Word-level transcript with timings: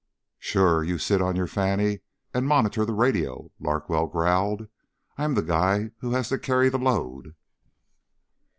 "Sure, 0.39 0.83
you 0.83 0.97
sit 0.97 1.21
on 1.21 1.35
your 1.35 1.45
fanny 1.45 1.99
and 2.33 2.47
monitor 2.47 2.85
the 2.85 2.91
radio," 2.91 3.51
Larkwell 3.59 4.07
growled. 4.07 4.67
"I'm 5.15 5.35
the 5.35 5.43
guy 5.43 5.91
who 5.99 6.13
has 6.13 6.29
to 6.29 6.39
carry 6.39 6.69
the 6.69 6.79
load." 6.79 7.35